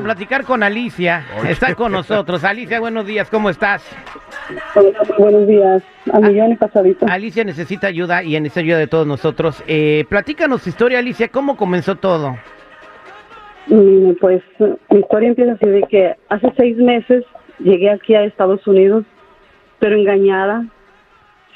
[0.00, 1.24] A platicar con Alicia.
[1.46, 2.42] Está con nosotros.
[2.42, 3.28] Alicia, buenos días.
[3.28, 3.84] ¿Cómo estás?
[4.74, 5.82] Hola, muy buenos días.
[6.10, 7.06] A millón y pasadito.
[7.06, 9.62] Alicia necesita ayuda y necesita ayuda de todos nosotros.
[9.66, 11.28] Eh, platícanos tu historia, Alicia.
[11.28, 12.36] ¿Cómo comenzó todo?
[13.66, 14.42] Mm, Pues
[14.90, 17.24] mi historia empieza así de que hace seis meses
[17.58, 19.04] llegué aquí a Estados Unidos,
[19.80, 20.64] pero engañada,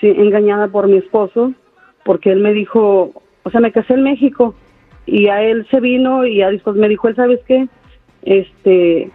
[0.01, 1.53] sí, engañada por mi esposo,
[2.05, 4.55] porque él me dijo, o sea, me casé en México
[5.07, 7.69] y a él se vino y ya después me dijo, él, ¿sabes qué?
[8.25, 9.11] Este,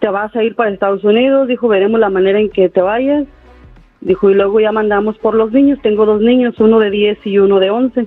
[0.00, 3.24] te vas a ir para Estados Unidos, dijo, veremos la manera en que te vayas,
[4.00, 7.38] dijo, y luego ya mandamos por los niños, tengo dos niños, uno de 10 y
[7.38, 8.06] uno de 11,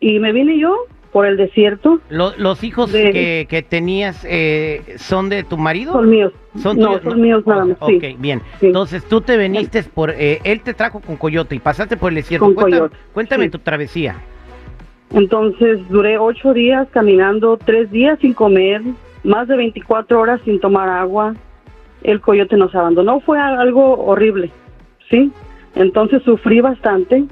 [0.00, 0.76] y me vine yo
[1.12, 5.92] por el desierto, Lo- ¿Los hijos De- que, que tenías eh, son de tu marido?
[5.92, 7.96] son míos, ¿Son no, son míos nada más, sí.
[7.96, 8.42] Ok, bien.
[8.60, 8.66] Sí.
[8.66, 10.10] Entonces tú te veniste por...
[10.10, 12.46] eh, él te trajo con Coyote y pasaste por el desierto.
[12.46, 13.50] Con Cuéntame, Coyote, cuéntame sí.
[13.50, 14.16] tu travesía.
[15.12, 18.82] Entonces duré ocho días caminando, tres días sin comer,
[19.24, 21.34] más de 24 horas sin tomar agua.
[22.02, 24.50] El coyote nos abandonó, fue algo horrible,
[25.10, 25.32] ¿sí?
[25.74, 27.24] Entonces sufrí bastante.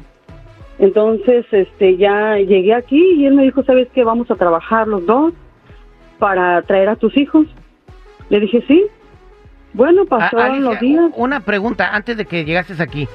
[0.78, 4.02] Entonces, este, ya llegué aquí y él me dijo, ¿sabes qué?
[4.02, 5.32] Vamos a trabajar los dos
[6.18, 7.46] para traer a tus hijos.
[8.30, 8.86] Le dije, sí.
[9.74, 11.10] Bueno, A- pasaron Alicia, los días.
[11.16, 13.06] Una pregunta antes de que llegases aquí.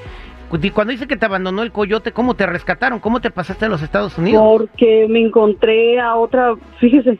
[0.48, 3.00] Cu- Cuando dice que te abandonó el Coyote, ¿cómo te rescataron?
[3.00, 4.42] ¿Cómo te pasaste a los Estados Unidos?
[4.42, 7.18] Porque me encontré a otra, fíjese,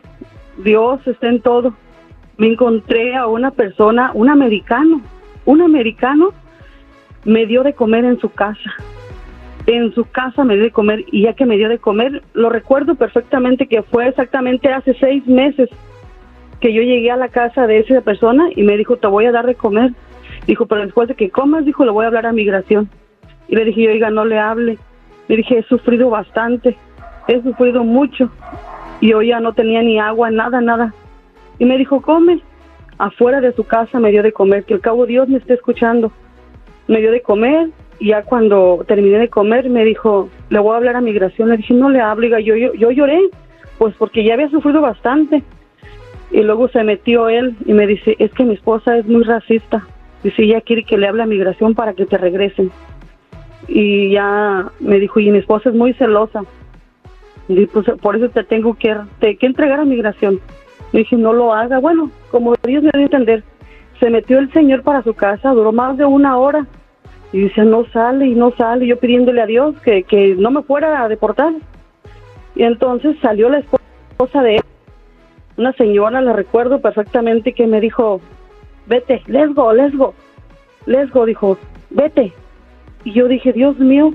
[0.59, 1.75] Dios está en todo.
[2.37, 5.01] Me encontré a una persona, un americano,
[5.45, 6.33] un americano
[7.25, 8.71] me dio de comer en su casa.
[9.67, 12.49] En su casa me dio de comer y ya que me dio de comer, lo
[12.49, 15.69] recuerdo perfectamente que fue exactamente hace seis meses
[16.61, 19.33] que yo llegué a la casa de esa persona y me dijo, te voy a
[19.33, 19.93] dar de comer.
[20.47, 22.89] Dijo, pero después de que comas, dijo, le voy a hablar a migración.
[23.49, 24.79] Y le dije, oiga, no le hable.
[25.29, 26.77] Le dije, he sufrido bastante,
[27.29, 28.31] he sufrido mucho.
[29.01, 30.95] Y yo ya no tenía ni agua, nada, nada.
[31.59, 32.41] Y me dijo, come.
[32.99, 36.11] Afuera de su casa me dio de comer, que al cabo Dios me está escuchando.
[36.89, 37.69] Me dio de comer
[38.01, 41.49] y ya cuando terminé de comer me dijo, le voy a hablar a migración.
[41.49, 43.21] Le dije, no le hablo, yo, yo, yo lloré,
[43.79, 45.43] pues porque ya había sufrido bastante.
[46.31, 49.87] Y luego se metió él y me dice, es que mi esposa es muy racista.
[50.23, 52.71] Dice, ella quiere que le hable a migración para que te regresen.
[53.67, 56.43] Y ya me dijo, y mi esposa es muy celosa.
[57.49, 60.41] Y pues por eso te tengo que, que entregar a migración.
[60.93, 61.79] Le dije, no lo haga.
[61.79, 63.43] Bueno, como Dios me dio a entender,
[63.99, 66.67] se metió el señor para su casa, duró más de una hora.
[67.33, 68.87] Y dice, no sale y no sale.
[68.87, 71.55] Yo pidiéndole a Dios que, que no me fuera a deportar.
[72.55, 74.63] Y entonces salió la esposa de él,
[75.57, 78.21] una señora, la recuerdo perfectamente, que me dijo,
[78.87, 80.15] vete, let's go, let's go.
[80.87, 81.59] Let's go, dijo,
[81.91, 82.33] vete.
[83.05, 84.13] Y yo dije, Dios mío,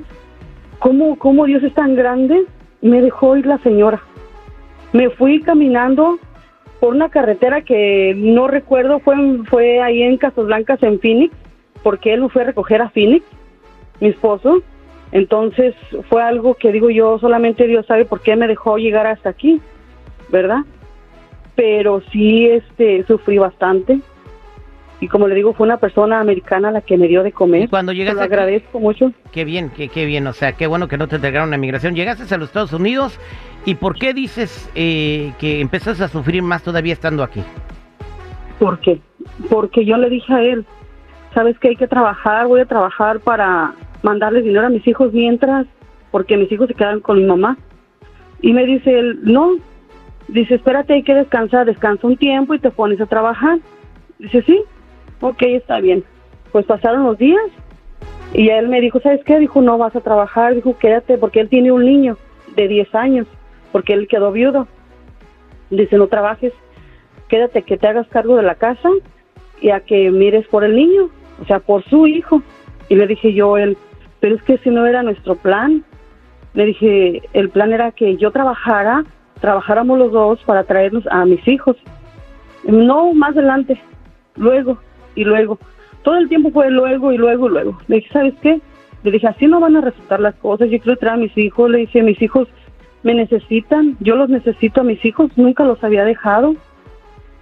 [0.80, 2.46] ¿cómo, cómo Dios es tan grande?
[2.84, 4.04] Me dejó ir la señora.
[4.92, 6.20] Me fui caminando
[6.80, 9.16] por una carretera que no recuerdo, fue,
[9.50, 11.34] fue ahí en Casablancas, en Phoenix,
[11.82, 13.26] porque él me fue a recoger a Phoenix,
[14.02, 14.62] mi esposo.
[15.14, 15.74] Entonces
[16.10, 19.62] fue algo que digo yo, solamente Dios sabe por qué me dejó llegar hasta aquí,
[20.30, 20.66] ¿verdad?
[21.56, 24.02] Pero sí, este, sufrí bastante.
[25.04, 27.64] Y como le digo, fue una persona americana la que me dio de comer.
[27.64, 29.12] Y cuando llegaste lo aquí- agradezco mucho.
[29.34, 30.26] Qué bien, qué, qué bien.
[30.28, 31.94] O sea, qué bueno que no te entregaron a migración.
[31.94, 33.20] Llegaste a los Estados Unidos.
[33.66, 37.44] ¿Y por qué dices eh, que empezaste a sufrir más todavía estando aquí?
[38.60, 39.02] ¿Por qué?
[39.50, 40.66] Porque yo le dije a él,
[41.34, 45.66] sabes que hay que trabajar, voy a trabajar para mandarles dinero a mis hijos mientras,
[46.12, 47.58] porque mis hijos se quedan con mi mamá.
[48.42, 49.52] Y me dice él, no,
[50.30, 53.60] dice, espérate, hay que descansar, descansa un tiempo y te pones a trabajar.
[54.20, 54.62] Dice, sí,
[55.24, 56.04] ok, está bien.
[56.52, 57.42] Pues pasaron los días
[58.34, 59.40] y él me dijo, ¿sabes qué?
[59.40, 62.18] Dijo, no vas a trabajar, dijo, quédate, porque él tiene un niño
[62.56, 63.28] de 10 años,
[63.72, 64.68] porque él quedó viudo.
[65.70, 66.52] Dice, no trabajes,
[67.30, 68.90] quédate que te hagas cargo de la casa
[69.62, 71.10] y a que mires por el niño,
[71.42, 72.42] o sea, por su hijo.
[72.90, 73.78] Y le dije yo, él,
[74.20, 75.84] pero es que si no era nuestro plan.
[76.54, 79.06] Le dije, el plan era que yo trabajara,
[79.42, 81.78] trabajáramos los dos para traernos a mis hijos.
[82.64, 83.82] No, más adelante,
[84.36, 84.78] luego
[85.16, 85.60] y luego.
[86.04, 87.78] Todo el tiempo fue luego y luego y luego.
[87.88, 88.60] Le dije, ¿sabes qué?
[89.04, 90.70] Le dije, así no van a resultar las cosas.
[90.70, 91.70] Yo quiero traer a mis hijos.
[91.70, 92.48] Le dije, mis hijos
[93.04, 93.98] me necesitan.
[94.00, 95.32] Yo los necesito a mis hijos.
[95.38, 96.56] Nunca los había dejado.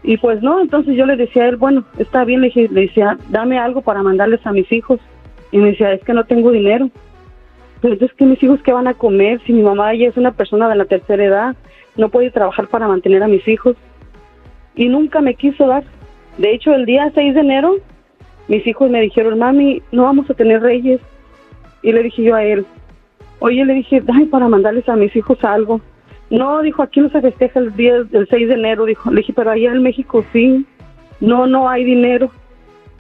[0.04, 2.82] Y pues no, entonces yo le decía a él, bueno, está bien, le, dije, le
[2.82, 5.00] decía, dame algo para mandarles a mis hijos.
[5.52, 6.90] Y me decía, es que no tengo dinero.
[7.82, 9.42] Pero entonces, ¿qué mis hijos qué van a comer?
[9.46, 11.56] Si mi mamá ya es una persona de la tercera edad,
[11.98, 13.76] no puede trabajar para mantener a mis hijos.
[14.76, 15.84] Y nunca me quiso dar.
[16.38, 17.76] De hecho, el día 6 de enero,
[18.48, 21.00] mis hijos me dijeron, mami, no vamos a tener reyes.
[21.84, 22.66] Y le dije yo a él,
[23.40, 25.82] oye, le dije, dame para mandarles a mis hijos algo.
[26.30, 29.12] No, dijo, aquí no se festeja el día del 6 de enero, dijo.
[29.12, 30.66] Le dije, pero allá en México sí.
[31.20, 32.32] No, no hay dinero,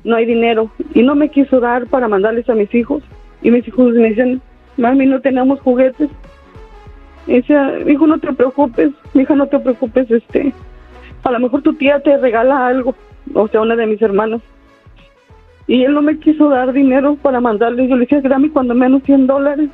[0.03, 0.69] no hay dinero.
[0.93, 3.03] Y no me quiso dar para mandarles a mis hijos.
[3.41, 4.41] Y mis hijos me dicen,
[4.77, 6.09] mami, no tenemos juguetes.
[7.27, 10.53] Y decía, hijo, no te preocupes, hija, no te preocupes, este,
[11.23, 12.95] a lo mejor tu tía te regala algo,
[13.33, 14.41] o sea, una de mis hermanas.
[15.67, 17.87] Y él no me quiso dar dinero para mandarle.
[17.87, 19.69] Yo le dije, dame cuando menos 100 dólares.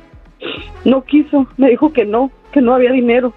[0.84, 3.34] No quiso, me dijo que no, que no había dinero.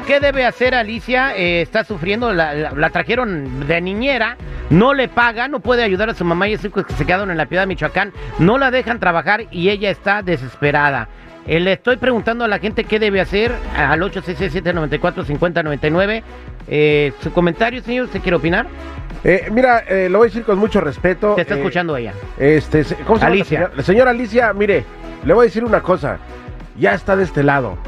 [0.07, 1.37] ¿Qué debe hacer Alicia?
[1.37, 4.37] Eh, está sufriendo, la, la- la trajeron de niñera,
[4.71, 7.05] no le pagan, no puede ayudar a su mamá y a sus hijos que se
[7.07, 11.09] quedaron en la Piedad de Michoacán, no la dejan trabajar y ella está desesperada.
[11.47, 16.23] Eh, le estoy preguntando a la gente qué debe hacer al 866-794-5099.
[16.69, 18.07] Eh, ¿Su comentario, señor?
[18.07, 18.67] ¿Usted quiere opinar?
[19.25, 21.35] Eh, mira, eh, lo voy a decir con mucho respeto.
[21.35, 22.13] Te está eh, escuchando ella.
[22.39, 23.59] Este, ¿cómo se llama la Alicia.
[23.59, 23.73] señora?
[23.77, 24.85] La señora Alicia, mire,
[25.25, 26.19] le voy a decir una cosa.
[26.79, 27.79] Ya está de este lado.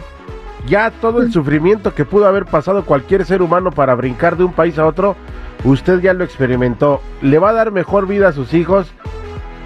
[0.66, 4.52] Ya todo el sufrimiento que pudo haber pasado cualquier ser humano para brincar de un
[4.52, 5.16] país a otro,
[5.64, 7.00] usted ya lo experimentó.
[7.22, 8.92] Le va a dar mejor vida a sus hijos.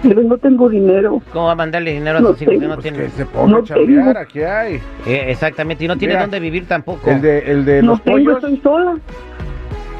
[0.03, 1.21] Pero no tengo dinero.
[1.33, 2.69] ¿Cómo va a mandarle dinero a No sus hijos que tengo.
[2.75, 3.01] no Pues tienen?
[3.01, 4.19] que se ponga No a chambear, tengo.
[4.19, 4.75] aquí hay.
[5.05, 7.09] Eh, exactamente, y no tiene Mira, dónde vivir tampoco.
[7.09, 8.35] El de, el de no los tengo, pollos.
[8.37, 8.95] estoy sola.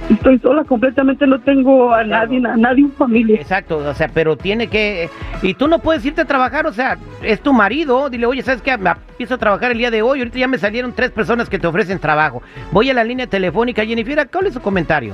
[0.10, 3.38] Estoy sola, completamente no tengo a nadie, a nadie en familia.
[3.42, 5.10] Exacto, o sea, pero tiene que...
[5.42, 8.62] Y tú no puedes irte a trabajar, o sea, es tu marido, dile, oye, ¿sabes
[8.62, 8.78] qué?
[8.78, 11.58] Me empiezo a trabajar el día de hoy, ahorita ya me salieron tres personas que
[11.58, 12.44] te ofrecen trabajo.
[12.72, 15.14] Voy a la línea telefónica, Jennifer, ¿cuál es su comentario?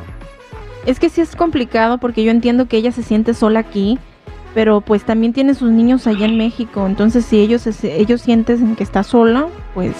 [0.86, 3.98] Es que sí es complicado porque yo entiendo que ella se siente sola aquí,
[4.54, 6.86] pero pues también tiene sus niños allá en México.
[6.86, 9.96] Entonces, si ellos se- ellos sienten que está sola, pues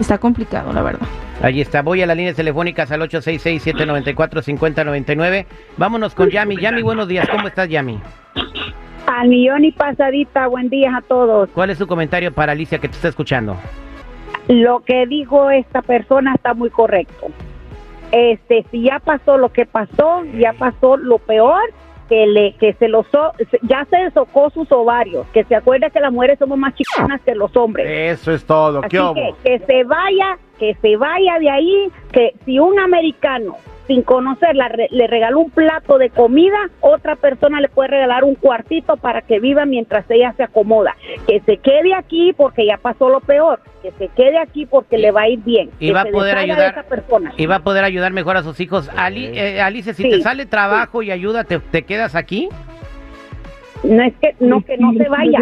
[0.00, 1.06] está complicado, la verdad.
[1.42, 5.44] Allí está, voy a las líneas telefónicas al 866-794-5099.
[5.76, 6.56] Vámonos con Yami.
[6.56, 8.00] Yami, buenos días, ¿cómo estás, Yami?
[9.06, 11.48] Al millón y pasadita, buen día a todos.
[11.54, 13.56] ¿Cuál es su comentario para Alicia que te está escuchando?
[14.48, 17.26] Lo que dijo esta persona está muy correcto.
[18.12, 21.60] Este, si ya pasó lo que pasó, ya pasó lo peor,
[22.08, 25.98] que le que se los so- ya se socó sus ovarios, que se acuerde que
[26.00, 27.86] las mujeres somos más chicanas que los hombres.
[28.20, 28.78] Eso es todo.
[28.78, 33.56] Así ¿Qué que que se vaya, que se vaya de ahí, que si un americano
[33.86, 38.34] sin conocerla re- le regaló un plato de comida, otra persona le puede regalar un
[38.34, 40.96] cuartito para que viva mientras ella se acomoda.
[41.28, 45.12] Que se quede aquí porque ya pasó lo peor, que se quede aquí porque le
[45.12, 45.70] va a ir bien.
[45.78, 47.32] y que va a se poder ayudar- esa persona.
[47.36, 48.90] Y va a poder ayudar mejor a sus hijos.
[48.96, 50.10] Ali, eh, Alicia, si Sí.
[50.10, 52.48] te sale trabajo y ayuda, ¿te, te quedas aquí?
[53.84, 55.38] No es que no que no Sí, se vaya.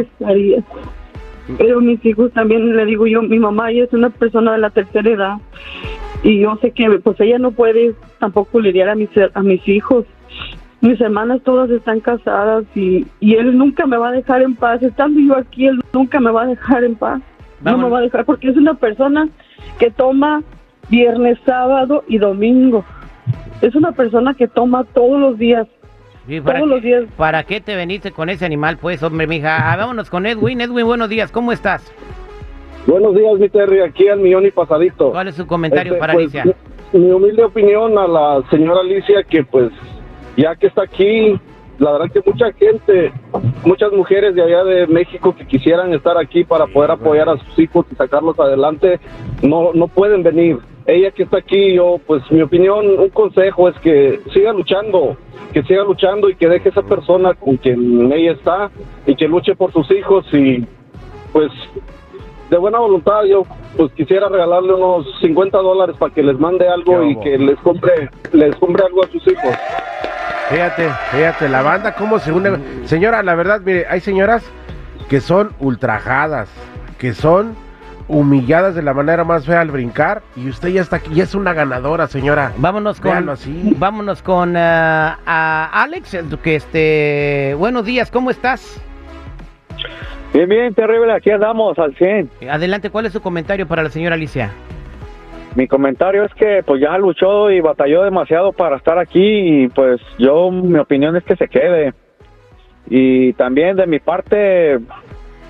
[1.58, 4.70] Pero mis hijos también, le digo yo, mi mamá ella es una persona de la
[4.70, 5.36] tercera edad
[6.22, 10.06] y yo sé que pues ella no puede tampoco lidiar a mis, a mis hijos.
[10.80, 14.82] Mis hermanas todas están casadas y, y él nunca me va a dejar en paz.
[14.82, 17.20] Estando yo aquí, él nunca me va a dejar en paz.
[17.62, 19.28] No me va a dejar porque es una persona
[19.78, 20.42] que toma
[20.88, 22.84] viernes, sábado y domingo.
[23.60, 25.66] Es una persona que toma todos los días.
[26.26, 27.04] Sí, ¿para, Todos qué, los días.
[27.16, 29.72] ¿Para qué te veniste con ese animal, pues, hombre, mija?
[29.72, 30.60] Ah, vámonos con Edwin.
[30.60, 31.92] Edwin, buenos días, ¿cómo estás?
[32.86, 35.10] Buenos días, mi Terry, aquí al millón y pasadito.
[35.10, 36.56] ¿Cuál es su comentario Este, para pues, Alicia?
[36.92, 39.70] Mi humilde opinión a la señora Alicia, que pues
[40.36, 41.38] ya que está aquí,
[41.78, 43.12] la verdad que mucha gente,
[43.64, 47.58] muchas mujeres de allá de México que quisieran estar aquí para poder apoyar a sus
[47.58, 49.00] hijos y sacarlos adelante,
[49.42, 50.58] no, no pueden venir.
[50.86, 55.16] Ella que está aquí, yo pues mi opinión, un consejo es que siga luchando,
[55.52, 58.70] que siga luchando y que deje esa persona con quien ella está
[59.06, 60.66] y que luche por sus hijos y
[61.32, 61.50] pues
[62.50, 63.44] de buena voluntad yo
[63.76, 68.10] pues quisiera regalarle unos 50 dólares para que les mande algo y que les compre
[68.32, 69.54] les compre algo a sus hijos.
[70.50, 72.58] Fíjate, fíjate, la banda cómo se une.
[72.84, 74.44] Señora, la verdad, mire, hay señoras
[75.08, 76.50] que son ultrajadas,
[76.98, 77.56] que son
[78.08, 81.34] humilladas de la manera más fea al brincar y usted ya está aquí, ya es
[81.34, 82.52] una ganadora, señora.
[82.58, 83.74] Vámonos con, así.
[83.78, 88.80] vámonos con ah, a Alex, el que este, buenos días, ¿cómo estás?
[90.32, 92.30] Bien, bien, terrible, aquí andamos al 100.
[92.50, 94.50] Adelante, ¿cuál es su comentario para la señora Alicia?
[95.54, 99.22] Mi comentario es que pues ya luchó y batalló demasiado para estar aquí
[99.64, 101.94] y pues yo, mi opinión es que se quede.
[102.88, 104.80] Y también de mi parte,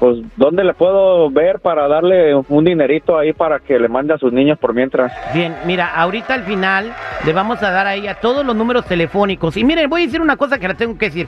[0.05, 4.19] pues ¿dónde le puedo ver para darle un dinerito ahí para que le mande a
[4.19, 5.11] sus niños por mientras?
[5.33, 6.93] Bien, mira, ahorita al final
[7.25, 9.57] le vamos a dar ahí a todos los números telefónicos.
[9.57, 11.27] Y miren, voy a decir una cosa que la tengo que decir.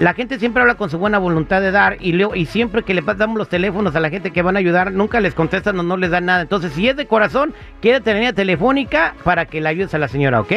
[0.00, 2.92] La gente siempre habla con su buena voluntad de dar y, luego- y siempre que
[2.92, 5.82] le damos los teléfonos a la gente que van a ayudar, nunca les contestan o
[5.82, 6.42] no les dan nada.
[6.42, 9.98] Entonces, si es de corazón, quédate en la línea telefónica para que le ayudes a
[9.98, 10.52] la señora, ¿ok?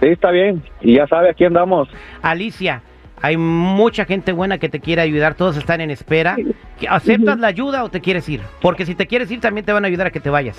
[0.00, 0.62] Sí, está bien.
[0.80, 1.88] Y ya sabe, aquí andamos.
[2.22, 2.80] Alicia,
[3.20, 6.36] hay mucha gente buena que te quiere ayudar, todos están en espera.
[6.78, 8.40] ¿Que- ¿Aceptas la ayuda o te quieres ir?
[8.60, 10.58] Porque si te quieres ir, también te van a ayudar a que te vayas.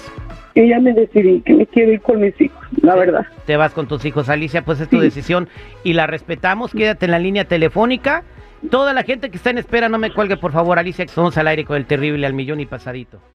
[0.55, 3.25] Y ya me decidí que me quiero ir con mis hijos, la verdad.
[3.45, 5.49] Te vas con tus hijos, Alicia, pues es tu decisión
[5.83, 6.71] y la respetamos.
[6.71, 8.23] Quédate en la línea telefónica.
[8.69, 11.37] Toda la gente que está en espera, no me cuelgue, por favor, Alicia, que somos
[11.37, 13.19] al aire con el terrible al millón y pasadito.